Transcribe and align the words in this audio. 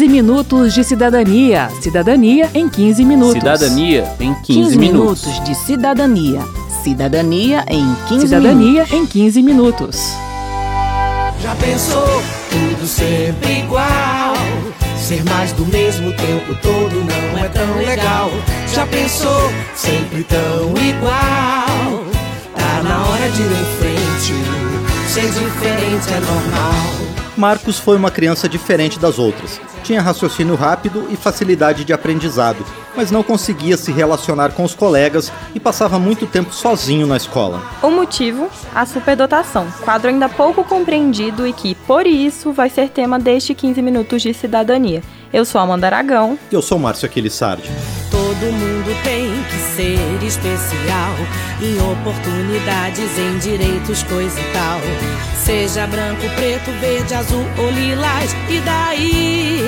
15 0.00 0.08
minutos 0.08 0.72
de 0.72 0.82
cidadania. 0.82 1.68
Cidadania 1.82 2.48
em 2.54 2.66
15 2.70 3.04
minutos. 3.04 3.34
Cidadania 3.34 4.16
em 4.18 4.32
15, 4.32 4.44
15 4.46 4.78
minutos. 4.78 5.26
minutos 5.26 5.44
de 5.44 5.54
cidadania. 5.54 6.40
Cidadania 6.82 7.64
em 7.68 7.94
15 8.08 8.20
Cidadania 8.26 8.72
minutos. 8.84 8.92
em 8.94 9.06
15 9.06 9.42
minutos. 9.42 10.00
Já 11.42 11.54
pensou 11.56 12.22
tudo 12.48 12.86
sempre 12.86 13.58
igual? 13.58 14.32
Ser 14.96 15.22
mais 15.24 15.52
do 15.52 15.66
mesmo 15.66 16.10
tempo 16.14 16.54
todo 16.62 17.04
não 17.04 17.44
é 17.44 17.48
tão 17.48 17.76
legal. 17.76 18.30
Já 18.72 18.86
pensou 18.86 19.52
sempre 19.74 20.24
tão 20.24 20.72
igual? 20.82 22.04
Tá 22.56 22.82
na 22.82 23.04
hora 23.06 23.28
de 23.32 23.42
ir 23.42 23.52
em 23.52 23.66
frente. 23.78 24.34
Ser 25.08 25.28
diferente 25.28 26.08
é 26.10 26.20
normal. 26.20 27.10
Marcos 27.40 27.78
foi 27.78 27.96
uma 27.96 28.10
criança 28.10 28.46
diferente 28.46 28.98
das 28.98 29.18
outras. 29.18 29.58
Tinha 29.82 30.02
raciocínio 30.02 30.56
rápido 30.56 31.08
e 31.10 31.16
facilidade 31.16 31.86
de 31.86 31.92
aprendizado, 31.94 32.62
mas 32.94 33.10
não 33.10 33.22
conseguia 33.22 33.78
se 33.78 33.90
relacionar 33.90 34.50
com 34.50 34.62
os 34.62 34.74
colegas 34.74 35.32
e 35.54 35.58
passava 35.58 35.98
muito 35.98 36.26
tempo 36.26 36.52
sozinho 36.52 37.06
na 37.06 37.16
escola. 37.16 37.62
O 37.82 37.88
motivo? 37.90 38.50
A 38.74 38.84
superdotação, 38.84 39.66
quadro 39.82 40.10
ainda 40.10 40.28
pouco 40.28 40.62
compreendido 40.62 41.46
e 41.46 41.54
que, 41.54 41.74
por 41.74 42.06
isso, 42.06 42.52
vai 42.52 42.68
ser 42.68 42.90
tema 42.90 43.18
deste 43.18 43.54
15 43.54 43.80
minutos 43.80 44.20
de 44.20 44.34
cidadania. 44.34 45.02
Eu 45.32 45.46
sou 45.46 45.62
Amanda 45.62 45.86
Aragão. 45.86 46.38
E 46.52 46.54
eu 46.54 46.60
sou 46.60 46.78
Márcio 46.78 47.06
Aquilissardi. 47.06 47.70
Todo 48.10 48.52
mundo 48.52 49.02
tem 49.02 49.29
que 49.44 49.56
ser 49.74 50.24
especial 50.24 51.14
em 51.62 51.76
oportunidades, 51.80 53.18
em 53.18 53.38
direitos, 53.38 54.02
coisa 54.04 54.40
e 54.40 54.52
tal. 54.52 54.80
Seja 55.44 55.86
branco, 55.86 56.22
preto, 56.36 56.70
verde, 56.80 57.14
azul 57.14 57.44
ou 57.58 57.70
lilás, 57.70 58.32
e 58.48 58.60
daí? 58.60 59.60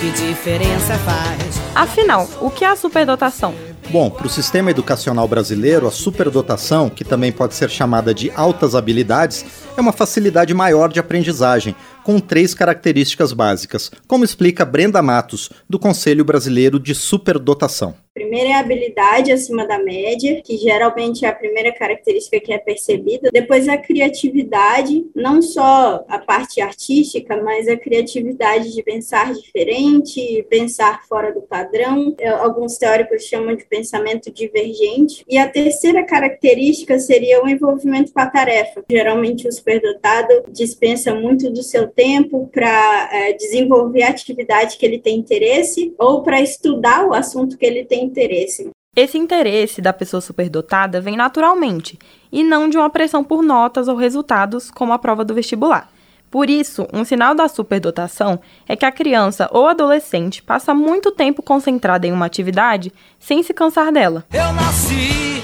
Que 0.00 0.10
diferença 0.10 0.96
faz? 0.98 1.58
Afinal, 1.74 2.28
o 2.40 2.50
que 2.50 2.64
é 2.64 2.68
a 2.68 2.76
superdotação? 2.76 3.54
Bom, 3.90 4.10
para 4.10 4.26
o 4.26 4.30
sistema 4.30 4.70
educacional 4.70 5.26
brasileiro, 5.26 5.88
a 5.88 5.90
superdotação, 5.90 6.90
que 6.90 7.04
também 7.04 7.32
pode 7.32 7.54
ser 7.54 7.70
chamada 7.70 8.12
de 8.14 8.30
altas 8.36 8.74
habilidades, 8.74 9.44
é 9.76 9.80
uma 9.80 9.92
facilidade 9.92 10.52
maior 10.52 10.92
de 10.92 11.00
aprendizagem, 11.00 11.74
com 12.04 12.20
três 12.20 12.52
características 12.52 13.32
básicas, 13.32 13.90
como 14.06 14.24
explica 14.24 14.64
Brenda 14.64 15.00
Matos, 15.00 15.50
do 15.68 15.78
Conselho 15.78 16.24
Brasileiro 16.24 16.78
de 16.78 16.94
Superdotação. 16.94 17.94
Primeiro 18.18 18.48
é 18.48 18.54
a 18.54 18.58
habilidade 18.58 19.30
acima 19.30 19.64
da 19.64 19.78
média, 19.78 20.42
que 20.42 20.56
geralmente 20.56 21.24
é 21.24 21.28
a 21.28 21.32
primeira 21.32 21.70
característica 21.70 22.40
que 22.40 22.52
é 22.52 22.58
percebida. 22.58 23.30
Depois 23.32 23.68
a 23.68 23.76
criatividade, 23.76 25.06
não 25.14 25.40
só 25.40 26.04
a 26.08 26.18
parte 26.18 26.60
artística, 26.60 27.40
mas 27.40 27.68
a 27.68 27.76
criatividade 27.76 28.74
de 28.74 28.82
pensar 28.82 29.32
diferente, 29.32 30.44
pensar 30.50 31.04
fora 31.08 31.32
do 31.32 31.42
padrão. 31.42 32.16
Alguns 32.40 32.76
teóricos 32.76 33.22
chamam 33.22 33.54
de 33.54 33.64
pensamento 33.64 34.32
divergente. 34.32 35.24
E 35.28 35.38
a 35.38 35.48
terceira 35.48 36.04
característica 36.04 36.98
seria 36.98 37.40
o 37.40 37.48
envolvimento 37.48 38.12
com 38.12 38.18
a 38.18 38.26
tarefa. 38.26 38.84
Geralmente 38.90 39.46
o 39.46 39.52
superdotado 39.52 40.42
dispensa 40.50 41.14
muito 41.14 41.50
do 41.50 41.62
seu 41.62 41.86
tempo 41.86 42.50
para 42.52 43.10
é, 43.12 43.32
desenvolver 43.34 44.02
a 44.02 44.08
atividade 44.08 44.76
que 44.76 44.84
ele 44.84 44.98
tem 44.98 45.16
interesse 45.16 45.94
ou 45.96 46.24
para 46.24 46.40
estudar 46.40 47.06
o 47.06 47.14
assunto 47.14 47.56
que 47.56 47.64
ele 47.64 47.84
tem 47.84 48.07
interesse. 48.08 48.70
Esse 48.96 49.16
interesse 49.16 49.80
da 49.80 49.92
pessoa 49.92 50.20
superdotada 50.20 51.00
vem 51.00 51.16
naturalmente 51.16 51.98
e 52.32 52.42
não 52.42 52.68
de 52.68 52.76
uma 52.76 52.90
pressão 52.90 53.22
por 53.22 53.42
notas 53.42 53.86
ou 53.86 53.94
resultados, 53.94 54.70
como 54.70 54.92
a 54.92 54.98
prova 54.98 55.24
do 55.24 55.34
vestibular. 55.34 55.88
Por 56.30 56.50
isso, 56.50 56.86
um 56.92 57.04
sinal 57.04 57.34
da 57.34 57.48
superdotação 57.48 58.40
é 58.68 58.76
que 58.76 58.84
a 58.84 58.92
criança 58.92 59.48
ou 59.52 59.66
adolescente 59.66 60.42
passa 60.42 60.74
muito 60.74 61.10
tempo 61.10 61.42
concentrada 61.42 62.06
em 62.06 62.12
uma 62.12 62.26
atividade 62.26 62.92
sem 63.18 63.42
se 63.42 63.54
cansar 63.54 63.90
dela. 63.92 64.24
Eu 64.32 64.52
nasci 64.52 65.42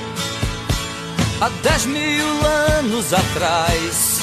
há 1.41 1.49
10 1.63 1.87
mil 1.87 2.27
anos 2.79 3.15
atrás. 3.15 4.21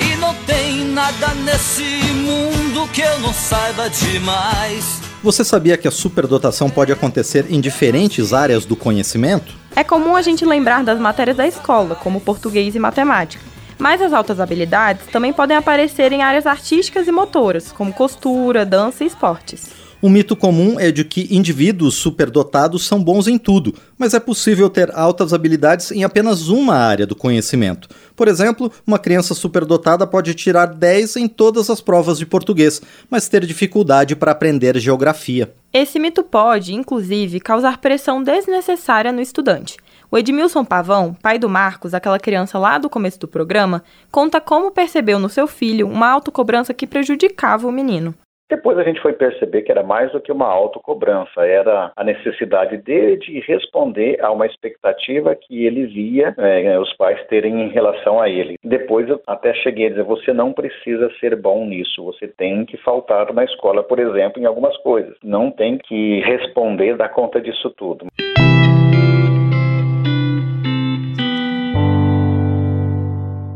E 0.00 0.16
não 0.16 0.34
tem 0.46 0.86
nada 0.86 1.34
nesse 1.44 1.84
mundo 2.14 2.88
que 2.92 3.02
eu 3.02 3.20
não 3.20 3.32
saiba 3.32 3.88
demais. 3.90 5.01
Você 5.22 5.44
sabia 5.44 5.76
que 5.76 5.86
a 5.86 5.90
superdotação 5.92 6.68
pode 6.68 6.90
acontecer 6.90 7.46
em 7.48 7.60
diferentes 7.60 8.32
áreas 8.32 8.64
do 8.64 8.74
conhecimento? 8.74 9.54
É 9.76 9.84
comum 9.84 10.16
a 10.16 10.22
gente 10.22 10.44
lembrar 10.44 10.82
das 10.82 10.98
matérias 10.98 11.36
da 11.36 11.46
escola, 11.46 11.94
como 11.94 12.20
português 12.20 12.74
e 12.74 12.80
matemática. 12.80 13.44
Mas 13.78 14.02
as 14.02 14.12
altas 14.12 14.40
habilidades 14.40 15.06
também 15.06 15.32
podem 15.32 15.56
aparecer 15.56 16.10
em 16.10 16.22
áreas 16.22 16.44
artísticas 16.44 17.06
e 17.06 17.12
motoras, 17.12 17.70
como 17.70 17.92
costura, 17.92 18.66
dança 18.66 19.04
e 19.04 19.06
esportes. 19.06 19.81
O 20.02 20.08
mito 20.08 20.34
comum 20.34 20.80
é 20.80 20.90
de 20.90 21.04
que 21.04 21.28
indivíduos 21.30 21.94
superdotados 21.94 22.84
são 22.84 23.00
bons 23.00 23.28
em 23.28 23.38
tudo, 23.38 23.72
mas 23.96 24.14
é 24.14 24.18
possível 24.18 24.68
ter 24.68 24.90
altas 24.92 25.32
habilidades 25.32 25.92
em 25.92 26.02
apenas 26.02 26.48
uma 26.48 26.74
área 26.74 27.06
do 27.06 27.14
conhecimento. 27.14 27.88
Por 28.16 28.26
exemplo, 28.26 28.72
uma 28.84 28.98
criança 28.98 29.32
superdotada 29.32 30.04
pode 30.04 30.34
tirar 30.34 30.66
10 30.66 31.18
em 31.18 31.28
todas 31.28 31.70
as 31.70 31.80
provas 31.80 32.18
de 32.18 32.26
português, 32.26 32.82
mas 33.08 33.28
ter 33.28 33.46
dificuldade 33.46 34.16
para 34.16 34.32
aprender 34.32 34.76
geografia. 34.76 35.54
Esse 35.72 36.00
mito 36.00 36.24
pode, 36.24 36.74
inclusive, 36.74 37.38
causar 37.38 37.78
pressão 37.78 38.24
desnecessária 38.24 39.12
no 39.12 39.20
estudante. 39.20 39.76
O 40.10 40.18
Edmilson 40.18 40.64
Pavão, 40.64 41.14
pai 41.14 41.38
do 41.38 41.48
Marcos, 41.48 41.94
aquela 41.94 42.18
criança 42.18 42.58
lá 42.58 42.76
do 42.76 42.90
começo 42.90 43.20
do 43.20 43.28
programa, 43.28 43.84
conta 44.10 44.40
como 44.40 44.72
percebeu 44.72 45.20
no 45.20 45.28
seu 45.28 45.46
filho 45.46 45.86
uma 45.86 46.10
autocobrança 46.10 46.74
que 46.74 46.88
prejudicava 46.88 47.68
o 47.68 47.72
menino. 47.72 48.12
Depois 48.52 48.76
a 48.76 48.82
gente 48.82 49.00
foi 49.00 49.14
perceber 49.14 49.62
que 49.62 49.72
era 49.72 49.82
mais 49.82 50.12
do 50.12 50.20
que 50.20 50.30
uma 50.30 50.46
autocobrança, 50.46 51.40
era 51.40 51.90
a 51.96 52.04
necessidade 52.04 52.76
dele 52.76 53.16
de 53.16 53.40
responder 53.40 54.22
a 54.22 54.30
uma 54.30 54.44
expectativa 54.44 55.34
que 55.34 55.64
ele 55.64 55.86
via 55.86 56.34
é, 56.36 56.78
os 56.78 56.92
pais 56.98 57.18
terem 57.28 57.62
em 57.62 57.70
relação 57.70 58.20
a 58.20 58.28
ele. 58.28 58.58
Depois 58.62 59.08
eu 59.08 59.18
até 59.26 59.54
cheguei 59.54 59.86
a 59.86 59.88
dizer: 59.88 60.02
você 60.02 60.34
não 60.34 60.52
precisa 60.52 61.10
ser 61.18 61.34
bom 61.34 61.64
nisso, 61.64 62.04
você 62.04 62.28
tem 62.28 62.66
que 62.66 62.76
faltar 62.76 63.32
na 63.32 63.42
escola, 63.42 63.82
por 63.82 63.98
exemplo, 63.98 64.38
em 64.38 64.44
algumas 64.44 64.76
coisas. 64.82 65.16
Não 65.24 65.50
tem 65.50 65.78
que 65.78 66.20
responder, 66.20 66.94
dar 66.98 67.08
conta 67.08 67.40
disso 67.40 67.70
tudo. 67.70 68.06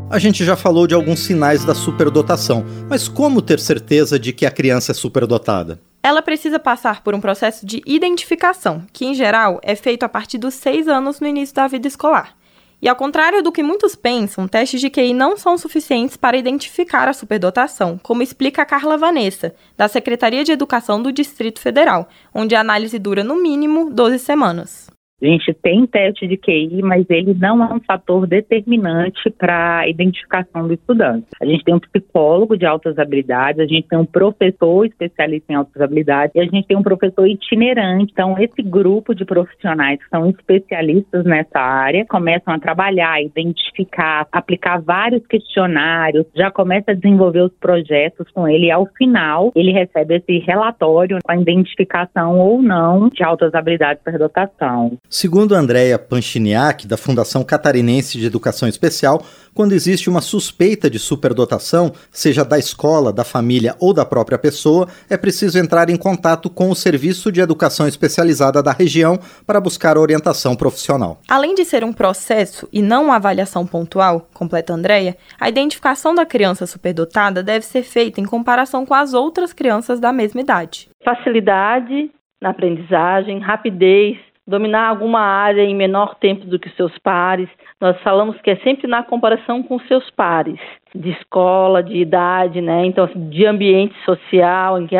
A 0.09 0.19
gente 0.19 0.45
já 0.45 0.55
falou 0.55 0.87
de 0.87 0.95
alguns 0.95 1.19
sinais 1.19 1.65
da 1.65 1.75
superdotação, 1.75 2.65
mas 2.89 3.09
como 3.09 3.41
ter 3.41 3.59
certeza 3.59 4.17
de 4.17 4.31
que 4.31 4.45
a 4.45 4.51
criança 4.51 4.93
é 4.93 4.95
superdotada? 4.95 5.81
Ela 6.01 6.21
precisa 6.21 6.57
passar 6.57 7.03
por 7.03 7.13
um 7.13 7.19
processo 7.19 7.65
de 7.65 7.83
identificação, 7.85 8.85
que 8.93 9.05
em 9.05 9.13
geral 9.13 9.59
é 9.61 9.75
feito 9.75 10.03
a 10.03 10.09
partir 10.09 10.37
dos 10.37 10.53
seis 10.53 10.87
anos 10.87 11.19
no 11.19 11.27
início 11.27 11.53
da 11.53 11.67
vida 11.67 11.89
escolar. 11.89 12.37
E 12.81 12.87
ao 12.87 12.95
contrário 12.95 13.43
do 13.43 13.51
que 13.51 13.61
muitos 13.61 13.95
pensam, 13.95 14.47
testes 14.47 14.79
de 14.79 14.89
QI 14.89 15.13
não 15.13 15.35
são 15.35 15.57
suficientes 15.57 16.15
para 16.15 16.37
identificar 16.37 17.09
a 17.09 17.13
superdotação, 17.13 17.99
como 18.01 18.23
explica 18.23 18.65
Carla 18.65 18.97
Vanessa, 18.97 19.53
da 19.75 19.89
Secretaria 19.89 20.45
de 20.45 20.53
Educação 20.53 21.01
do 21.01 21.11
Distrito 21.11 21.59
Federal, 21.59 22.07
onde 22.33 22.55
a 22.55 22.61
análise 22.61 22.97
dura 22.97 23.25
no 23.25 23.35
mínimo 23.35 23.89
12 23.89 24.19
semanas. 24.19 24.87
A 25.19 25.25
gente 25.25 25.51
tem 25.51 25.87
teste 25.87 26.27
de 26.27 26.37
QI, 26.37 26.79
mas 26.83 27.03
ele 27.09 27.33
não 27.33 27.63
é 27.63 27.73
um 27.73 27.79
fator 27.79 28.27
determinante 28.27 29.31
para 29.31 29.79
a 29.79 29.87
identificação 29.87 30.67
do 30.67 30.75
estudante. 30.75 31.25
A 31.41 31.45
gente 31.45 31.63
tem 31.63 31.73
um 31.73 31.79
psicólogo 31.79 32.55
de 32.55 32.67
altas 32.67 32.99
habilidades, 32.99 33.59
a 33.59 33.65
gente 33.65 33.87
tem 33.87 33.97
um 33.97 34.05
professor 34.05 34.85
especialista 34.85 35.51
em 35.51 35.55
altas 35.55 35.81
habilidades 35.81 36.35
e 36.35 36.39
a 36.39 36.43
gente 36.43 36.67
tem 36.67 36.77
um 36.77 36.83
professor 36.83 37.25
itinerante. 37.25 38.11
Então, 38.11 38.37
esse 38.37 38.61
grupo 38.61 39.15
de 39.15 39.25
profissionais 39.25 39.97
que 40.03 40.07
são 40.07 40.29
especialistas 40.29 41.25
nessa 41.25 41.59
área 41.59 42.05
começam 42.05 42.53
a 42.53 42.59
trabalhar, 42.59 43.19
identificar, 43.19 44.27
aplicar 44.31 44.79
vários 44.81 45.25
questionários, 45.25 46.27
já 46.35 46.51
começa 46.51 46.91
a 46.91 46.93
desenvolver 46.93 47.41
os 47.41 47.53
projetos 47.53 48.29
com 48.29 48.47
ele 48.47 48.67
e 48.67 48.71
ao 48.71 48.85
final 48.85 49.51
ele 49.55 49.71
recebe 49.71 50.17
esse 50.17 50.37
relatório 50.45 51.17
com 51.23 51.31
a 51.31 51.37
identificação 51.37 52.37
ou 52.39 52.61
não 52.61 53.09
de 53.09 53.23
altas 53.23 53.55
habilidades 53.55 54.03
para 54.03 54.19
dotação. 54.19 54.95
Segundo 55.09 55.55
Andréa 55.55 55.97
Panchiniak, 55.97 56.85
da 56.85 56.97
Fundação 56.97 57.41
Catarinense 57.41 58.17
de 58.17 58.25
Educação 58.25 58.67
Especial, 58.67 59.23
quando 59.53 59.71
existe 59.71 60.09
uma 60.09 60.19
suspeita 60.19 60.89
de 60.89 60.99
superdotação, 60.99 61.93
seja 62.11 62.43
da 62.43 62.59
escola, 62.59 63.13
da 63.13 63.23
família 63.23 63.73
ou 63.79 63.93
da 63.93 64.05
própria 64.05 64.37
pessoa, 64.37 64.87
é 65.09 65.15
preciso 65.15 65.57
entrar 65.57 65.89
em 65.89 65.95
contato 65.95 66.49
com 66.49 66.69
o 66.69 66.75
Serviço 66.75 67.31
de 67.31 67.39
Educação 67.39 67.87
Especializada 67.87 68.61
da 68.61 68.73
região 68.73 69.17
para 69.45 69.61
buscar 69.61 69.97
orientação 69.97 70.55
profissional. 70.55 71.21
Além 71.29 71.55
de 71.55 71.63
ser 71.63 71.85
um 71.85 71.93
processo 71.93 72.67
e 72.71 72.81
não 72.81 73.05
uma 73.05 73.15
avaliação 73.15 73.65
pontual, 73.65 74.27
completa 74.33 74.73
Andréia, 74.73 75.15
a 75.39 75.47
identificação 75.47 76.13
da 76.13 76.25
criança 76.25 76.67
superdotada 76.67 77.41
deve 77.41 77.65
ser 77.65 77.83
feita 77.83 78.19
em 78.19 78.25
comparação 78.25 78.85
com 78.85 78.93
as 78.93 79.13
outras 79.13 79.53
crianças 79.53 80.01
da 80.01 80.11
mesma 80.11 80.41
idade. 80.41 80.89
Facilidade 81.03 82.11
na 82.41 82.51
aprendizagem, 82.51 83.39
rapidez 83.39 84.17
dominar 84.47 84.87
alguma 84.87 85.19
área 85.19 85.61
em 85.61 85.75
menor 85.75 86.15
tempo 86.15 86.45
do 86.45 86.57
que 86.57 86.69
seus 86.71 86.97
pares. 86.99 87.49
Nós 87.79 87.99
falamos 88.01 88.39
que 88.41 88.49
é 88.49 88.55
sempre 88.57 88.87
na 88.87 89.03
comparação 89.03 89.61
com 89.61 89.77
seus 89.81 90.09
pares, 90.11 90.59
de 90.95 91.09
escola, 91.11 91.83
de 91.83 91.97
idade, 91.97 92.61
né? 92.61 92.85
Então, 92.85 93.05
assim, 93.05 93.29
de 93.29 93.45
ambiente 93.45 93.93
social, 94.05 94.81
em 94.81 94.87
que, 94.87 94.95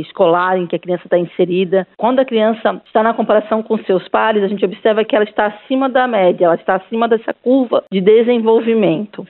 escolar, 0.00 0.58
em 0.58 0.66
que 0.66 0.76
a 0.76 0.78
criança 0.78 1.04
está 1.04 1.18
inserida. 1.18 1.86
Quando 1.96 2.20
a 2.20 2.24
criança 2.24 2.82
está 2.84 3.02
na 3.02 3.14
comparação 3.14 3.62
com 3.62 3.78
seus 3.78 4.06
pares, 4.08 4.42
a 4.42 4.48
gente 4.48 4.64
observa 4.64 5.04
que 5.04 5.14
ela 5.14 5.24
está 5.24 5.46
acima 5.46 5.88
da 5.88 6.06
média, 6.06 6.46
ela 6.46 6.56
está 6.56 6.74
acima 6.74 7.08
dessa 7.08 7.32
curva 7.32 7.84
de 7.90 8.00
desenvolvimento. 8.00 9.26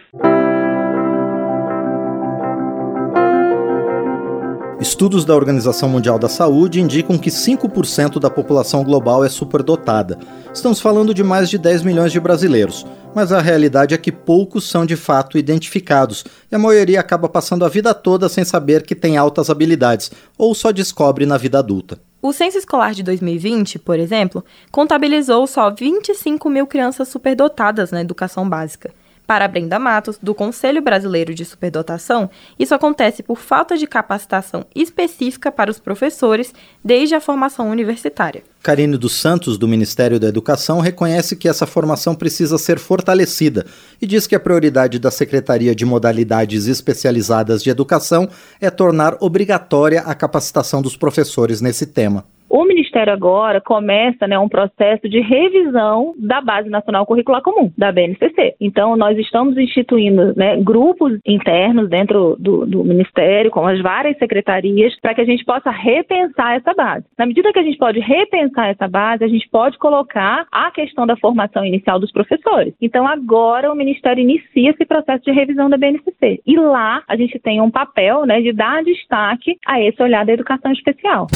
Estudos 4.80 5.26
da 5.26 5.34
Organização 5.34 5.90
Mundial 5.90 6.18
da 6.18 6.28
Saúde 6.28 6.80
indicam 6.80 7.18
que 7.18 7.28
5% 7.28 8.18
da 8.18 8.30
população 8.30 8.82
global 8.82 9.22
é 9.22 9.28
superdotada. 9.28 10.18
Estamos 10.54 10.80
falando 10.80 11.12
de 11.12 11.22
mais 11.22 11.50
de 11.50 11.58
10 11.58 11.82
milhões 11.82 12.10
de 12.10 12.18
brasileiros, 12.18 12.86
mas 13.14 13.30
a 13.30 13.42
realidade 13.42 13.94
é 13.94 13.98
que 13.98 14.10
poucos 14.10 14.66
são 14.66 14.86
de 14.86 14.96
fato 14.96 15.36
identificados 15.36 16.24
e 16.50 16.54
a 16.54 16.58
maioria 16.58 16.98
acaba 16.98 17.28
passando 17.28 17.66
a 17.66 17.68
vida 17.68 17.92
toda 17.92 18.26
sem 18.26 18.42
saber 18.42 18.82
que 18.82 18.94
tem 18.94 19.18
altas 19.18 19.50
habilidades 19.50 20.10
ou 20.38 20.54
só 20.54 20.72
descobre 20.72 21.26
na 21.26 21.36
vida 21.36 21.58
adulta. 21.58 22.00
O 22.22 22.32
censo 22.32 22.56
escolar 22.56 22.94
de 22.94 23.02
2020, 23.02 23.78
por 23.78 23.98
exemplo, 23.98 24.42
contabilizou 24.72 25.46
só 25.46 25.70
25 25.70 26.48
mil 26.48 26.66
crianças 26.66 27.08
superdotadas 27.08 27.90
na 27.90 28.00
educação 28.00 28.48
básica. 28.48 28.90
Para 29.30 29.46
Brenda 29.46 29.78
Matos, 29.78 30.18
do 30.20 30.34
Conselho 30.34 30.82
Brasileiro 30.82 31.32
de 31.32 31.44
Superdotação, 31.44 32.28
isso 32.58 32.74
acontece 32.74 33.22
por 33.22 33.38
falta 33.38 33.78
de 33.78 33.86
capacitação 33.86 34.66
específica 34.74 35.52
para 35.52 35.70
os 35.70 35.78
professores 35.78 36.52
desde 36.84 37.14
a 37.14 37.20
formação 37.20 37.70
universitária. 37.70 38.42
Karine 38.60 38.96
dos 38.96 39.12
Santos, 39.12 39.56
do 39.56 39.68
Ministério 39.68 40.18
da 40.18 40.26
Educação, 40.26 40.80
reconhece 40.80 41.36
que 41.36 41.48
essa 41.48 41.64
formação 41.64 42.12
precisa 42.12 42.58
ser 42.58 42.80
fortalecida 42.80 43.64
e 44.02 44.06
diz 44.06 44.26
que 44.26 44.34
a 44.34 44.40
prioridade 44.40 44.98
da 44.98 45.12
Secretaria 45.12 45.76
de 45.76 45.84
Modalidades 45.84 46.66
Especializadas 46.66 47.62
de 47.62 47.70
Educação 47.70 48.28
é 48.60 48.68
tornar 48.68 49.16
obrigatória 49.20 50.00
a 50.00 50.12
capacitação 50.12 50.82
dos 50.82 50.96
professores 50.96 51.60
nesse 51.60 51.86
tema. 51.86 52.24
O 52.50 52.64
Ministério 52.64 53.12
agora 53.12 53.60
começa 53.60 54.26
né, 54.26 54.36
um 54.36 54.48
processo 54.48 55.08
de 55.08 55.20
revisão 55.20 56.14
da 56.18 56.40
Base 56.40 56.68
Nacional 56.68 57.06
Curricular 57.06 57.42
Comum, 57.42 57.70
da 57.78 57.92
BNCC. 57.92 58.56
Então, 58.60 58.96
nós 58.96 59.16
estamos 59.16 59.56
instituindo 59.56 60.34
né, 60.36 60.56
grupos 60.56 61.16
internos 61.24 61.88
dentro 61.88 62.36
do, 62.40 62.66
do 62.66 62.82
Ministério, 62.82 63.52
com 63.52 63.64
as 63.64 63.80
várias 63.80 64.18
secretarias, 64.18 64.98
para 65.00 65.14
que 65.14 65.20
a 65.20 65.24
gente 65.24 65.44
possa 65.44 65.70
repensar 65.70 66.56
essa 66.56 66.74
base. 66.74 67.06
Na 67.16 67.24
medida 67.24 67.52
que 67.52 67.60
a 67.60 67.62
gente 67.62 67.78
pode 67.78 68.00
repensar 68.00 68.70
essa 68.70 68.88
base, 68.88 69.22
a 69.22 69.28
gente 69.28 69.48
pode 69.48 69.78
colocar 69.78 70.44
a 70.50 70.72
questão 70.72 71.06
da 71.06 71.16
formação 71.16 71.64
inicial 71.64 72.00
dos 72.00 72.10
professores. 72.10 72.74
Então, 72.80 73.06
agora 73.06 73.70
o 73.70 73.76
Ministério 73.76 74.22
inicia 74.22 74.70
esse 74.70 74.84
processo 74.84 75.22
de 75.22 75.30
revisão 75.30 75.70
da 75.70 75.78
BNCC. 75.78 76.40
E 76.44 76.56
lá 76.56 77.04
a 77.06 77.14
gente 77.14 77.38
tem 77.38 77.60
um 77.60 77.70
papel 77.70 78.26
né, 78.26 78.40
de 78.40 78.52
dar 78.52 78.82
destaque 78.82 79.56
a 79.64 79.80
esse 79.80 80.02
olhar 80.02 80.26
da 80.26 80.32
educação 80.32 80.72
especial. 80.72 81.28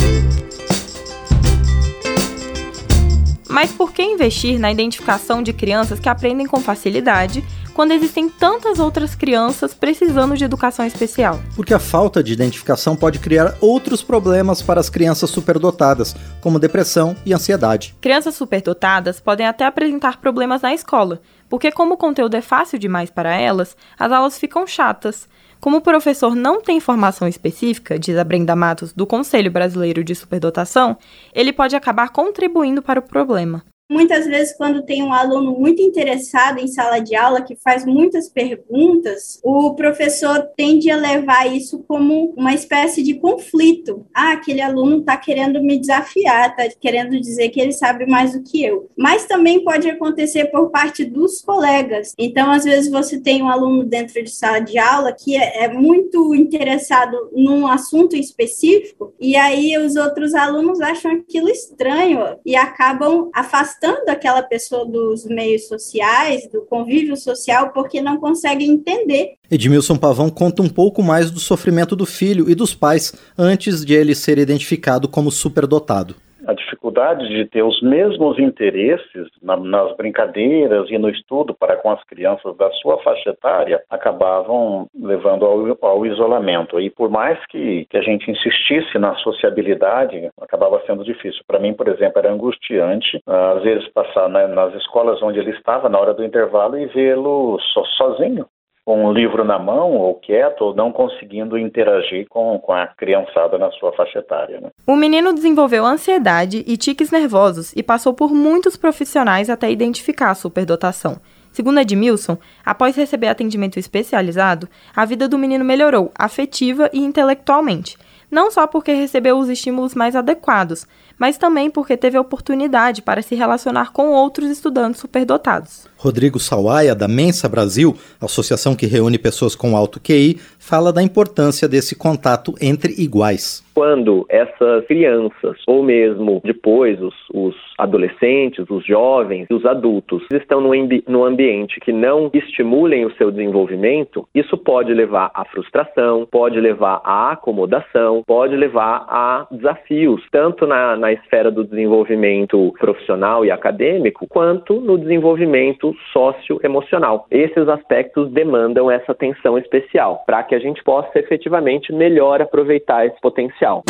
Mas 3.55 3.71
por 3.71 3.93
que 3.93 4.03
investir 4.03 4.59
na 4.59 4.73
identificação 4.73 5.41
de 5.41 5.53
crianças 5.53 6.01
que 6.01 6.09
aprendem 6.09 6.45
com 6.45 6.61
facilidade 6.61 7.45
quando 7.73 7.93
existem 7.93 8.29
tantas 8.29 8.81
outras 8.81 9.15
crianças 9.15 9.73
precisando 9.73 10.37
de 10.37 10.43
educação 10.43 10.85
especial? 10.85 11.41
Porque 11.55 11.73
a 11.73 11.79
falta 11.79 12.21
de 12.21 12.33
identificação 12.33 12.97
pode 12.97 13.21
criar 13.21 13.55
outros 13.61 14.03
problemas 14.03 14.61
para 14.61 14.81
as 14.81 14.91
crianças 14.91 15.31
superdotadas, 15.31 16.17
como 16.41 16.59
depressão 16.59 17.15
e 17.25 17.33
ansiedade. 17.33 17.95
Crianças 18.01 18.35
superdotadas 18.35 19.21
podem 19.21 19.47
até 19.47 19.65
apresentar 19.65 20.21
problemas 20.21 20.61
na 20.61 20.75
escola, 20.75 21.21
porque, 21.49 21.71
como 21.71 21.95
o 21.95 21.97
conteúdo 21.97 22.35
é 22.35 22.41
fácil 22.41 22.77
demais 22.77 23.09
para 23.09 23.37
elas, 23.37 23.77
as 23.97 24.11
aulas 24.11 24.37
ficam 24.37 24.67
chatas 24.67 25.29
como 25.65 25.79
o 25.79 25.81
professor 25.81 26.37
não 26.37 26.61
tem 26.61 26.79
formação 26.79 27.27
específica, 27.27 27.99
diz 27.99 28.19
a 28.19 28.23
Brenda 28.23 28.55
Matos, 28.55 28.93
do 28.93 29.07
Conselho 29.07 29.51
Brasileiro 29.51 30.05
de 30.05 30.15
Superdotação, 30.15 30.95
ele 31.33 31.55
pode 31.55 31.75
acabar 31.75 32.11
contribuindo 32.11 32.83
para 32.83 33.01
o 33.01 33.03
problema. 33.03 33.65
Muitas 33.91 34.27
vezes, 34.27 34.57
quando 34.57 34.83
tem 34.83 35.03
um 35.03 35.13
aluno 35.13 35.59
muito 35.59 35.83
interessado 35.83 36.59
em 36.59 36.67
sala 36.67 37.01
de 37.01 37.15
aula, 37.15 37.43
que 37.43 37.55
faz 37.55 37.85
muitas 37.85 38.31
perguntas, 38.31 39.39
o 39.45 39.75
professor 39.75 40.49
tende 40.57 40.91
a 40.91 40.97
levar 40.97 41.55
isso 41.55 41.85
como 41.87 42.33
uma 42.35 42.55
espécie 42.55 43.03
de 43.03 43.15
conflito. 43.15 44.07
Ah, 44.15 44.33
aquele 44.33 44.63
aluno 44.63 45.01
está 45.01 45.19
querendo 45.19 45.63
me 45.63 45.79
desafiar, 45.79 46.51
está 46.51 46.75
querendo 46.81 47.21
dizer 47.21 47.51
que 47.51 47.61
ele 47.61 47.73
sabe 47.73 48.07
mais 48.07 48.33
do 48.33 48.43
que 48.43 48.65
eu. 48.65 48.89
Mas 48.97 49.27
também 49.27 49.63
pode 49.63 49.89
acontecer 49.89 50.47
por 50.47 50.71
parte 50.71 51.05
dos 51.05 51.43
colegas. 51.43 52.15
Então, 52.19 52.51
às 52.51 52.65
vezes, 52.65 52.91
você 52.91 53.21
tem 53.21 53.43
um 53.43 53.51
aluno 53.51 53.85
dentro 53.85 54.23
de 54.23 54.31
sala 54.31 54.61
de 54.61 54.79
aula 54.79 55.13
que 55.13 55.37
é, 55.37 55.65
é 55.65 55.69
muito 55.69 56.35
interessado 56.35 57.31
num 57.35 57.67
assunto 57.67 58.17
específico, 58.17 59.13
e 59.21 59.37
aí 59.37 59.77
os 59.77 59.95
outros 59.95 60.35
alunos 60.35 60.81
acham 60.81 61.13
aquilo 61.13 61.51
estranho 61.51 62.39
e 62.47 62.57
acabam 62.57 63.29
afastando 63.35 63.75
afastando 63.85 64.09
aquela 64.09 64.43
pessoa 64.43 64.85
dos 64.87 65.25
meios 65.27 65.69
sociais, 65.69 66.49
do 66.51 66.63
convívio 66.63 67.17
social, 67.17 67.71
porque 67.73 68.01
não 68.01 68.17
consegue 68.19 68.65
entender. 68.65 69.35
Edmilson 69.51 69.97
Pavão 69.97 70.31
conta 70.31 70.63
um 70.63 70.69
pouco 70.69 71.03
mais 71.03 71.31
do 71.31 71.39
sofrimento 71.39 71.95
do 71.95 72.07
filho 72.07 72.49
e 72.49 72.55
dos 72.55 72.75
pais 72.75 73.13
antes 73.37 73.85
de 73.85 73.93
ele 73.93 74.15
ser 74.15 74.39
identificado 74.39 75.07
como 75.07 75.31
superdotado 75.31 76.17
a 76.47 76.55
dificuldade 76.55 77.29
de 77.29 77.45
ter 77.47 77.63
os 77.63 77.81
mesmos 77.83 78.39
interesses 78.39 79.29
na, 79.43 79.57
nas 79.57 79.97
brincadeiras 79.97 80.91
e 80.91 80.99
no 80.99 81.09
estudo 81.09 81.55
para 81.55 81.77
com 81.77 81.91
as 81.91 82.03
crianças 82.05 82.57
da 82.57 82.71
sua 82.73 82.99
faixa 83.03 83.31
etária 83.31 83.83
acabavam 83.91 84.87
levando 84.95 85.45
ao, 85.45 85.79
ao 85.81 86.07
isolamento. 86.07 86.81
E 86.81 86.91
por 86.91 87.11
mais 87.11 87.39
que, 87.47 87.87
que, 87.91 87.97
a 87.97 88.03
gente 88.03 88.31
insistisse 88.31 88.99
na 88.99 89.15
sociabilidade, 89.17 90.31
acabava 90.41 90.83
sendo 90.87 91.05
difícil. 91.05 91.43
Para 91.47 91.59
mim, 91.59 91.73
por 91.75 91.89
exemplo, 91.89 92.19
era 92.19 92.33
angustiante, 92.33 93.21
às 93.27 93.63
vezes, 93.63 93.89
passar 93.89 94.29
né, 94.29 94.47
nas 94.47 94.75
escolas 94.75 95.23
onde 95.23 95.39
ele 95.39 95.51
estava 95.51 95.89
na 95.89 95.99
hora 95.99 96.15
do 96.15 96.25
intervalo 96.25 96.79
e 96.79 96.87
vê-lo 96.87 97.59
so, 97.61 97.85
sozinho 97.97 98.47
com 98.85 99.07
um 99.07 99.13
livro 99.13 99.45
na 99.45 99.59
mão, 99.59 99.93
ou 99.93 100.15
quieto, 100.15 100.63
ou 100.63 100.75
não 100.75 100.93
conseguindo 100.93 101.57
interagir 101.57 102.27
com, 102.29 102.59
com 102.59 102.73
a 102.73 102.87
criançada 102.87 103.57
na 103.57 103.71
sua 103.73 103.93
faixa 103.93 104.19
etária. 104.19 104.61
Né? 104.61 104.71
O 104.87 104.95
menino 104.95 105.33
desenvolveu 105.33 105.87
ansiedade 105.87 106.63
e 106.67 106.77
tiques 106.77 107.11
nervosos 107.11 107.73
e 107.75 107.83
passou 107.83 108.13
por 108.13 108.33
muitos 108.33 108.77
profissionais 108.77 109.49
até 109.49 109.71
identificar 109.71 110.31
a 110.31 110.35
superdotação. 110.35 111.19
Segundo 111.51 111.79
Edmilson, 111.79 112.37
após 112.65 112.97
receber 112.97 113.29
atendimento 113.29 113.79
especializado, 113.79 114.69
a 114.95 115.05
vida 115.05 115.29
do 115.29 115.39
menino 115.39 115.65
melhorou 115.65 116.11
afetiva 116.19 116.91
e 116.93 116.99
intelectualmente. 116.99 117.97
Não 118.31 118.51
só 118.51 118.67
porque 118.67 118.93
recebeu 118.93 119.39
os 119.39 119.49
estímulos 119.49 119.95
mais 119.95 120.17
adequados, 120.17 120.87
mas 121.19 121.39
também 121.39 121.71
porque 121.71 121.97
teve 121.97 122.19
oportunidade 122.19 123.03
para 123.03 123.23
se 123.23 123.35
relacionar 123.35 123.93
com 123.93 124.11
outros 124.11 124.51
estudantes 124.51 125.01
superdotados. 125.01 125.89
Rodrigo 126.05 126.39
Sawaia, 126.39 126.95
da 126.95 127.09
Mensa 127.09 127.49
Brasil, 127.49 127.97
associação 128.21 128.77
que 128.77 128.85
reúne 128.85 129.19
pessoas 129.19 129.57
com 129.57 129.75
alto 129.75 129.99
QI, 129.99 130.39
fala 130.59 130.93
da 130.93 131.03
importância 131.03 131.67
desse 131.67 131.97
contato 131.97 132.55
entre 132.61 132.93
iguais. 132.99 133.65
Quando 133.75 134.25
essas 134.29 134.87
crianças, 134.87 135.57
ou 135.67 135.83
mesmo 135.83 136.41
depois 136.45 137.01
os, 137.01 137.15
os 137.33 137.55
adolescentes, 137.79 138.65
os 138.69 138.87
jovens, 138.87 139.47
os 139.51 139.65
adultos, 139.65 140.23
estão 140.33 140.61
no, 140.61 140.71
no 141.09 141.25
ambiente 141.25 141.81
que 141.81 141.91
não 141.91 142.31
estimulem 142.33 143.05
o 143.05 143.15
seu 143.17 143.31
desenvolvimento, 143.31 144.29
isso 144.35 144.57
pode 144.57 144.93
levar 144.95 145.31
à 145.35 145.45
frustração, 145.47 146.29
pode 146.31 146.61
levar 146.61 147.01
à 147.03 147.33
acomodação, 147.33 148.23
pode 148.27 148.55
levar 148.55 149.07
a 149.09 149.47
desafios, 149.51 150.23
tanto 150.31 150.67
na, 150.67 150.97
na 151.05 151.13
esfera 151.13 151.51
do 151.51 151.65
desenvolvimento 151.65 152.73
profissional 152.81 153.45
e 153.45 153.51
acadêmico, 153.51 154.27
quanto 154.27 154.81
no 154.81 154.97
desenvolvimento 154.97 155.95
socioemocional. 156.15 157.27
Esses 157.31 157.69
aspectos 157.69 158.33
demandam 158.33 158.91
essa 158.91 159.13
atenção 159.13 159.59
especial 159.59 160.23
para 160.25 160.43
que 160.43 160.55
a 160.55 160.59
gente 160.59 160.83
possa 160.83 161.19
efetivamente 161.19 161.93
melhor 161.93 162.41
aproveitar 162.41 163.07
esse 163.07 163.21
potencial. 163.21 163.83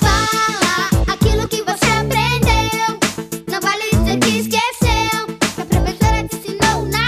Fala 0.00 1.14
aquilo 1.14 1.48
que 1.48 1.62
você 1.62 1.90
aprendeu, 2.02 2.98
não 3.48 3.60
vale 3.60 3.84
dizer 3.90 4.18
que 4.18 4.40
esqueceu, 4.40 5.26
que 5.54 5.62
a 5.62 5.66
professora 5.66 6.26
te 6.28 6.36
ensinou 6.38 6.82
na 6.90 7.06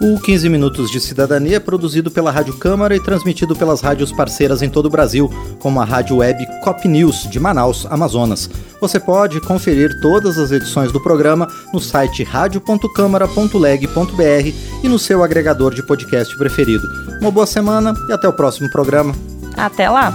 O 0.00 0.18
15 0.20 0.48
Minutos 0.50 0.90
de 0.90 1.00
Cidadania 1.00 1.56
é 1.56 1.60
produzido 1.60 2.10
pela 2.10 2.30
Rádio 2.30 2.58
Câmara 2.58 2.94
e 2.94 3.00
transmitido 3.00 3.56
pelas 3.56 3.80
rádios 3.80 4.12
parceiras 4.12 4.60
em 4.60 4.68
todo 4.68 4.84
o 4.86 4.90
Brasil, 4.90 5.30
como 5.58 5.80
a 5.80 5.84
rádio 5.84 6.16
web 6.16 6.46
Cop 6.62 6.86
News, 6.86 7.26
de 7.30 7.40
Manaus, 7.40 7.86
Amazonas. 7.88 8.50
Você 8.78 9.00
pode 9.00 9.40
conferir 9.40 9.98
todas 10.02 10.36
as 10.38 10.52
edições 10.52 10.92
do 10.92 11.02
programa 11.02 11.48
no 11.72 11.80
site 11.80 12.22
radio.câmara.leg.br 12.22 14.52
e 14.82 14.88
no 14.88 14.98
seu 14.98 15.24
agregador 15.24 15.74
de 15.74 15.82
podcast 15.82 16.36
preferido. 16.36 16.86
Uma 17.20 17.30
boa 17.30 17.46
semana 17.46 17.94
e 18.08 18.12
até 18.12 18.28
o 18.28 18.34
próximo 18.34 18.70
programa. 18.70 19.14
Até 19.56 19.88
lá! 19.88 20.14